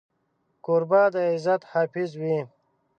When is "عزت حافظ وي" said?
1.31-2.37